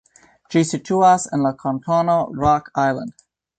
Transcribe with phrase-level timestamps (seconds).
[0.55, 3.25] Ĝi situas en la kantono Rock Island.